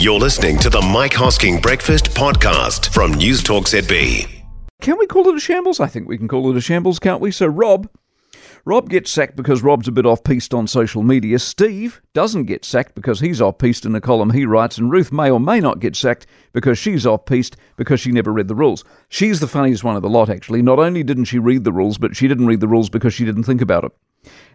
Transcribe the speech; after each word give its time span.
You're 0.00 0.20
listening 0.20 0.58
to 0.58 0.70
the 0.70 0.80
Mike 0.80 1.10
Hosking 1.10 1.60
Breakfast 1.60 2.10
Podcast 2.10 2.92
from 2.94 3.14
News 3.14 3.42
Talk 3.42 3.64
ZB. 3.64 4.44
Can 4.80 4.96
we 4.96 5.08
call 5.08 5.26
it 5.26 5.34
a 5.34 5.40
shambles? 5.40 5.80
I 5.80 5.88
think 5.88 6.06
we 6.06 6.16
can 6.16 6.28
call 6.28 6.48
it 6.48 6.56
a 6.56 6.60
shambles, 6.60 7.00
can't 7.00 7.20
we? 7.20 7.32
So, 7.32 7.48
Rob. 7.48 7.88
Rob 8.64 8.90
gets 8.90 9.10
sacked 9.10 9.34
because 9.34 9.60
Rob's 9.64 9.88
a 9.88 9.92
bit 9.92 10.06
off 10.06 10.22
piste 10.22 10.54
on 10.54 10.68
social 10.68 11.02
media. 11.02 11.40
Steve 11.40 12.00
doesn't 12.14 12.44
get 12.44 12.64
sacked 12.64 12.94
because 12.94 13.18
he's 13.18 13.40
off 13.40 13.58
piste 13.58 13.84
in 13.84 13.94
a 13.96 14.00
column 14.00 14.30
he 14.30 14.46
writes. 14.46 14.78
And 14.78 14.88
Ruth 14.88 15.10
may 15.10 15.32
or 15.32 15.40
may 15.40 15.58
not 15.58 15.80
get 15.80 15.96
sacked 15.96 16.28
because 16.52 16.78
she's 16.78 17.04
off 17.04 17.26
piste 17.26 17.56
because 17.74 17.98
she 17.98 18.12
never 18.12 18.32
read 18.32 18.46
the 18.46 18.54
rules. 18.54 18.84
She's 19.08 19.40
the 19.40 19.48
funniest 19.48 19.82
one 19.82 19.96
of 19.96 20.02
the 20.02 20.08
lot, 20.08 20.30
actually. 20.30 20.62
Not 20.62 20.78
only 20.78 21.02
didn't 21.02 21.24
she 21.24 21.40
read 21.40 21.64
the 21.64 21.72
rules, 21.72 21.98
but 21.98 22.14
she 22.14 22.28
didn't 22.28 22.46
read 22.46 22.60
the 22.60 22.68
rules 22.68 22.88
because 22.88 23.14
she 23.14 23.24
didn't 23.24 23.42
think 23.42 23.60
about 23.60 23.82
it. 23.82 23.90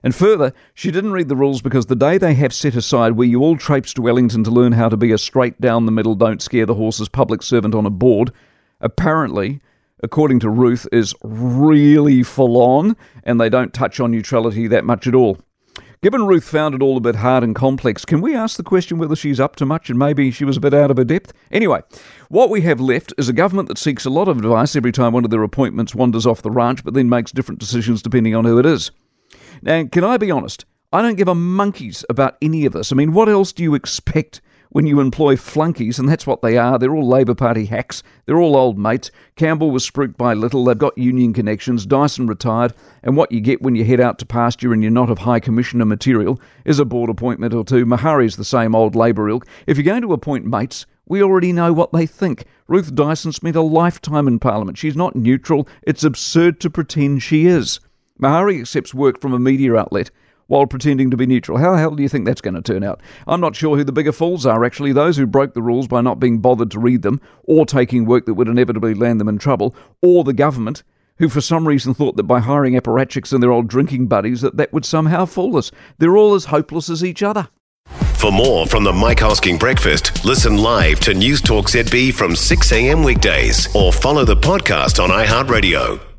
And 0.04 0.14
further, 0.14 0.54
she 0.74 0.92
didn't 0.92 1.14
read 1.14 1.30
the 1.30 1.36
rules 1.36 1.62
because 1.62 1.86
the 1.86 1.96
day 1.96 2.18
they 2.18 2.34
have 2.34 2.54
set 2.54 2.76
aside 2.76 3.14
where 3.14 3.28
you 3.28 3.42
all 3.42 3.58
traipse 3.58 3.94
to 3.94 4.02
Wellington 4.02 4.44
to 4.44 4.52
learn 4.52 4.74
how 4.74 4.90
to 4.90 4.98
be 4.98 5.12
a 5.12 5.18
straight 5.18 5.60
down 5.62 5.86
the 5.86 5.92
middle, 5.92 6.16
don't 6.16 6.42
scare 6.42 6.66
the 6.66 6.76
horses 6.76 7.10
public 7.10 7.42
servant 7.42 7.76
on 7.76 7.86
a 7.86 7.90
board, 7.90 8.32
apparently, 8.82 9.62
according 10.02 10.40
to 10.42 10.50
Ruth, 10.50 10.88
is 10.92 11.16
really 11.24 12.24
full 12.24 12.62
on, 12.62 12.96
and 13.24 13.40
they 13.40 13.50
don't 13.50 13.74
touch 13.74 14.00
on 14.00 14.12
neutrality 14.12 14.68
that 14.68 14.86
much 14.86 15.08
at 15.08 15.16
all. 15.16 15.38
Given 16.04 16.28
Ruth 16.28 16.44
found 16.44 16.76
it 16.76 16.82
all 16.82 16.98
a 16.98 17.00
bit 17.00 17.16
hard 17.16 17.46
and 17.46 17.56
complex, 17.56 18.04
can 18.04 18.20
we 18.20 18.36
ask 18.36 18.58
the 18.58 18.64
question 18.64 18.98
whether 18.98 19.16
she's 19.16 19.40
up 19.40 19.56
to 19.56 19.66
much 19.66 19.90
and 19.90 19.98
maybe 19.98 20.32
she 20.32 20.44
was 20.44 20.58
a 20.58 20.60
bit 20.60 20.74
out 20.74 20.92
of 20.92 20.98
her 20.98 21.06
depth? 21.06 21.32
Anyway, 21.50 21.82
what 22.28 22.50
we 22.50 22.60
have 22.60 22.82
left 22.82 23.14
is 23.18 23.30
a 23.30 23.34
government 23.34 23.70
that 23.70 23.78
seeks 23.78 24.04
a 24.04 24.10
lot 24.10 24.28
of 24.28 24.36
advice 24.36 24.76
every 24.76 24.92
time 24.92 25.14
one 25.14 25.24
of 25.24 25.32
their 25.32 25.44
appointments 25.44 25.96
wanders 25.96 26.28
off 26.28 26.42
the 26.42 26.52
ranch, 26.52 26.84
but 26.84 26.94
then 26.94 27.08
makes 27.08 27.32
different 27.32 27.62
decisions 27.62 28.02
depending 28.02 28.36
on 28.36 28.44
who 28.44 28.60
it 28.60 28.66
is. 28.66 28.92
Now, 29.64 29.86
can 29.86 30.04
I 30.04 30.18
be 30.18 30.30
honest? 30.30 30.66
I 30.92 31.02
don't 31.02 31.16
give 31.16 31.30
a 31.30 31.36
monkey's 31.36 32.04
about 32.10 32.36
any 32.42 32.66
of 32.66 32.74
this. 32.74 32.92
I 32.92 32.96
mean, 32.96 33.14
what 33.14 33.30
else 33.30 33.54
do 33.54 33.64
you 33.64 33.76
expect 33.76 34.42
when 34.72 34.86
you 34.86 35.00
employ 35.00 35.38
flunkies? 35.38 35.98
And 35.98 36.10
that's 36.10 36.28
what 36.28 36.42
they 36.42 36.58
are. 36.58 36.78
They're 36.78 36.94
all 36.94 37.08
Labor 37.08 37.34
Party 37.34 37.64
hacks. 37.64 38.04
They're 38.26 38.42
all 38.42 38.58
old 38.58 38.78
mates. 38.78 39.10
Campbell 39.38 39.72
was 39.72 39.90
spruiked 39.90 40.18
by 40.18 40.34
Little. 40.34 40.66
They've 40.66 40.78
got 40.78 40.98
union 40.98 41.32
connections. 41.32 41.86
Dyson 41.86 42.28
retired. 42.28 42.74
And 43.04 43.16
what 43.16 43.32
you 43.32 43.40
get 43.40 43.62
when 43.62 43.74
you 43.74 43.86
head 43.86 44.02
out 44.02 44.20
to 44.20 44.26
pasture 44.26 44.74
and 44.74 44.84
you're 44.84 44.92
not 44.92 45.10
of 45.10 45.20
high 45.20 45.40
commissioner 45.40 45.86
material 45.86 46.42
is 46.66 46.78
a 46.78 46.86
board 46.86 47.10
appointment 47.10 47.54
or 47.54 47.64
two. 47.64 47.86
Maharey's 47.86 48.36
the 48.36 48.44
same 48.44 48.76
old 48.76 48.96
Labor 48.96 49.30
ilk. 49.30 49.48
If 49.66 49.78
you're 49.78 49.86
going 49.86 50.02
to 50.02 50.12
appoint 50.12 50.46
mates, 50.46 50.86
we 51.08 51.24
already 51.24 51.54
know 51.54 51.72
what 51.72 51.94
they 51.94 52.06
think. 52.06 52.44
Ruth 52.68 52.94
Dyson 52.94 53.32
spent 53.32 53.56
a 53.56 53.62
lifetime 53.62 54.28
in 54.28 54.40
Parliament. 54.40 54.78
She's 54.78 54.98
not 54.98 55.16
neutral. 55.16 55.70
It's 55.84 56.04
absurd 56.04 56.60
to 56.60 56.70
pretend 56.70 57.24
she 57.24 57.46
is. 57.46 57.80
Maharey 58.24 58.62
accepts 58.62 58.94
work 58.94 59.20
from 59.20 59.34
a 59.34 59.40
media 59.40 59.76
outlet 59.76 60.10
while 60.48 60.66
pretending 60.66 61.12
to 61.12 61.18
be 61.18 61.26
neutral. 61.26 61.58
How 61.58 61.74
the 61.74 61.78
hell 61.78 61.94
do 61.94 62.02
you 62.02 62.08
think 62.08 62.26
that's 62.26 62.40
going 62.40 62.54
to 62.54 62.62
turn 62.62 62.82
out? 62.82 63.02
I'm 63.28 63.42
not 63.42 63.56
sure 63.56 63.76
who 63.76 63.84
the 63.84 63.92
bigger 63.92 64.14
fools 64.14 64.46
are, 64.46 64.64
actually, 64.64 64.94
those 64.94 65.18
who 65.18 65.26
broke 65.26 65.54
the 65.54 65.62
rules 65.62 65.90
by 65.90 66.00
not 66.00 66.22
being 66.22 66.40
bothered 66.40 66.72
to 66.72 66.80
read 66.80 67.02
them, 67.02 67.20
or 67.44 67.66
taking 67.66 68.06
work 68.06 68.26
that 68.26 68.36
would 68.36 68.48
inevitably 68.48 68.94
land 68.94 69.20
them 69.20 69.28
in 69.28 69.40
trouble, 69.40 69.76
or 70.02 70.24
the 70.24 70.32
government, 70.32 70.84
who 71.18 71.28
for 71.28 71.42
some 71.42 71.68
reason 71.68 71.94
thought 71.94 72.16
that 72.16 72.24
by 72.24 72.40
hiring 72.40 72.76
apparatchiks 72.76 73.34
and 73.34 73.44
their 73.44 73.52
old 73.52 73.68
drinking 73.68 74.08
buddies 74.08 74.40
that 74.40 74.56
that 74.56 74.72
would 74.72 74.86
somehow 74.86 75.26
fool 75.26 75.58
us. 75.58 75.70
They're 75.98 76.16
all 76.16 76.34
as 76.34 76.46
hopeless 76.46 76.90
as 76.90 77.04
each 77.04 77.22
other. 77.22 77.50
For 78.16 78.32
more 78.32 78.66
from 78.66 78.86
the 78.86 78.94
Mike 78.94 79.20
Hosking 79.20 79.60
Breakfast, 79.60 80.24
listen 80.24 80.58
live 80.58 81.02
to 81.02 81.14
News 81.14 81.42
Talk 81.42 81.66
ZB 81.66 82.14
from 82.14 82.38
6 82.38 82.72
a.m. 82.72 83.04
weekdays 83.04 83.68
or 83.76 83.92
follow 83.92 84.24
the 84.24 84.38
podcast 84.38 85.04
on 85.04 85.10
iHeartRadio. 85.10 86.13